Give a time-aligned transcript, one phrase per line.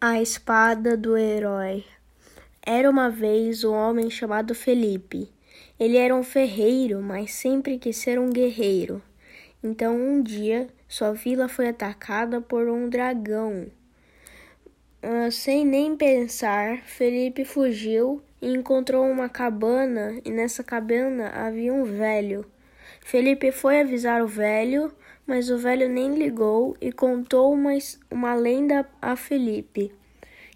[0.00, 1.84] A espada do herói.
[2.64, 5.28] Era uma vez um homem chamado Felipe.
[5.76, 9.02] Ele era um ferreiro, mas sempre quis ser um guerreiro.
[9.60, 13.66] Então um dia sua vila foi atacada por um dragão.
[15.02, 21.82] Uh, sem nem pensar, Felipe fugiu e encontrou uma cabana, e nessa cabana havia um
[21.82, 22.46] velho.
[23.00, 24.92] Felipe foi avisar o velho,
[25.28, 27.72] mas o velho nem ligou e contou uma,
[28.10, 29.92] uma lenda a Felipe,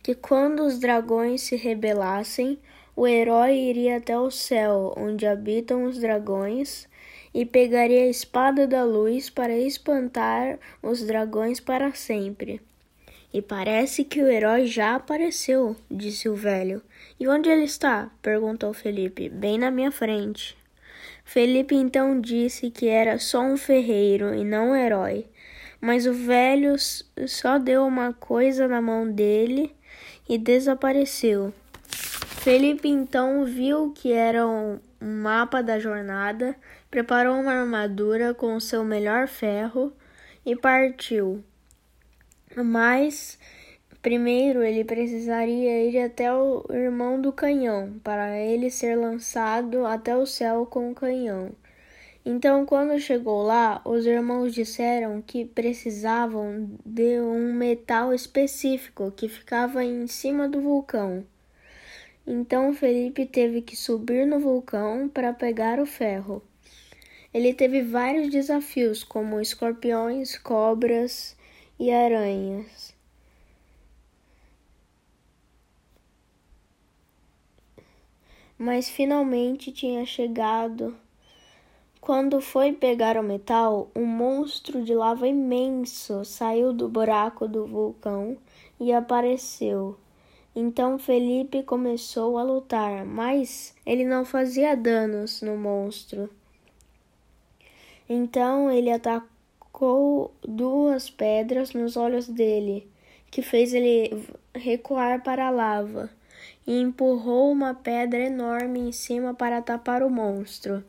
[0.00, 2.56] que quando os dragões se rebelassem,
[2.94, 6.88] o herói iria até o céu, onde habitam os dragões,
[7.34, 12.60] e pegaria a espada da luz para espantar os dragões para sempre.
[13.34, 16.80] E parece que o herói já apareceu, disse o velho.
[17.18, 18.10] E onde ele está?
[18.22, 19.28] perguntou Felipe.
[19.28, 20.59] Bem na minha frente.
[21.32, 25.26] Felipe então disse que era só um ferreiro e não um herói.
[25.80, 26.74] Mas o velho
[27.28, 29.72] só deu uma coisa na mão dele
[30.28, 31.54] e desapareceu.
[31.86, 36.56] Felipe então viu que era um mapa da jornada,
[36.90, 39.92] preparou uma armadura com o seu melhor ferro
[40.44, 41.44] e partiu.
[42.56, 43.38] Mas
[44.02, 50.24] Primeiro, ele precisaria ir até o irmão do canhão, para ele ser lançado até o
[50.24, 51.50] céu com o canhão.
[52.24, 59.84] Então, quando chegou lá, os irmãos disseram que precisavam de um metal específico que ficava
[59.84, 61.22] em cima do vulcão.
[62.26, 66.42] Então, Felipe teve que subir no vulcão para pegar o ferro.
[67.34, 71.36] Ele teve vários desafios, como escorpiões, cobras
[71.78, 72.89] e aranhas.
[78.60, 80.94] Mas finalmente tinha chegado.
[81.98, 88.36] Quando foi pegar o metal, um monstro de lava imenso saiu do buraco do vulcão
[88.78, 89.96] e apareceu.
[90.54, 96.28] Então Felipe começou a lutar, mas ele não fazia danos no monstro.
[98.06, 102.86] Então ele atacou duas pedras nos olhos dele,
[103.30, 104.22] que fez ele
[104.54, 106.10] recuar para a lava
[106.66, 110.84] e empurrou uma pedra enorme em cima para tapar o monstro.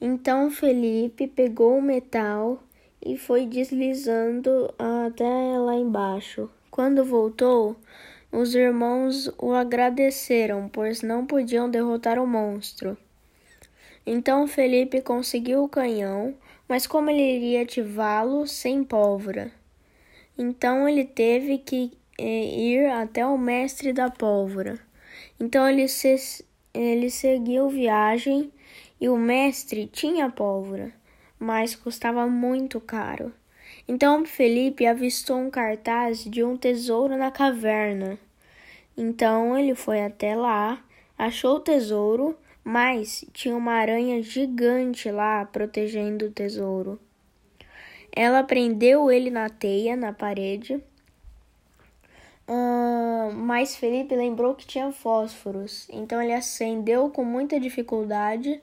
[0.00, 2.62] Então Felipe pegou o metal
[3.04, 6.50] e foi deslizando até lá embaixo.
[6.70, 7.76] Quando voltou,
[8.30, 12.96] os irmãos o agradeceram, pois não podiam derrotar o monstro.
[14.04, 16.34] Então Felipe conseguiu o canhão,
[16.68, 19.50] mas como ele iria ativá-lo sem pólvora?
[20.36, 21.92] Então ele teve que
[22.24, 24.78] ir até o mestre da pólvora.
[25.38, 28.52] Então ele, se, ele seguiu viagem
[29.00, 30.92] e o mestre tinha pólvora,
[31.38, 33.32] mas custava muito caro.
[33.86, 38.18] Então Felipe avistou um cartaz de um tesouro na caverna.
[38.96, 40.82] Então ele foi até lá,
[41.18, 46.98] achou o tesouro, mas tinha uma aranha gigante lá protegendo o tesouro.
[48.14, 50.82] Ela prendeu ele na teia na parede
[53.34, 58.60] Mas Felipe lembrou que tinha fósforos, então ele acendeu com muita dificuldade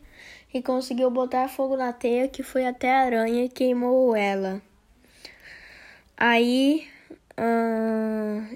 [0.54, 4.62] e conseguiu botar fogo na teia que foi até a aranha e queimou ela.
[6.16, 6.88] Aí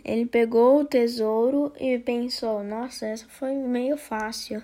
[0.06, 4.64] ele pegou o tesouro e pensou: Nossa, essa foi meio fácil.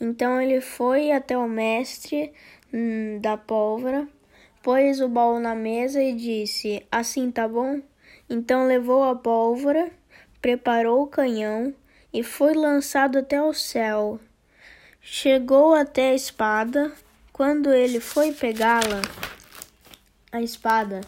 [0.00, 2.32] Então ele foi até o mestre
[2.72, 4.08] hum, da pólvora,
[4.62, 7.80] pôs o baú na mesa e disse: Assim tá bom?
[8.34, 9.90] Então levou a pólvora,
[10.40, 11.74] preparou o canhão
[12.10, 14.18] e foi lançado até o céu.
[15.02, 16.90] Chegou até a espada.
[17.30, 19.02] Quando ele foi pegá-la,
[20.32, 21.02] a espada,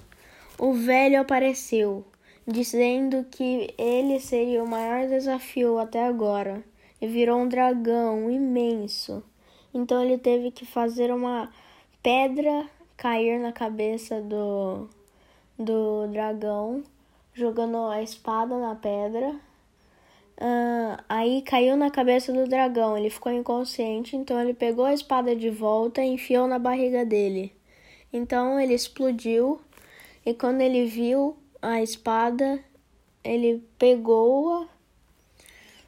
[0.58, 2.04] o velho apareceu,
[2.46, 6.62] dizendo que ele seria o maior desafio até agora,
[7.00, 9.24] e virou um dragão imenso.
[9.72, 11.50] Então ele teve que fazer uma
[12.02, 12.68] pedra
[12.98, 14.90] cair na cabeça do,
[15.58, 16.84] do dragão
[17.34, 19.30] jogando a espada na pedra.
[20.36, 22.96] Uh, aí caiu na cabeça do dragão.
[22.96, 27.52] Ele ficou inconsciente, então ele pegou a espada de volta e enfiou na barriga dele.
[28.12, 29.60] Então ele explodiu
[30.24, 32.64] e quando ele viu a espada,
[33.22, 34.66] ele pegou-a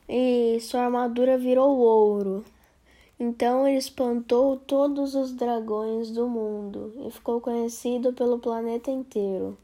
[0.09, 2.45] e sua armadura virou ouro.
[3.19, 9.57] Então ele espantou todos os dragões do mundo e ficou conhecido pelo planeta inteiro.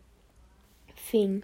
[0.94, 1.42] Fim.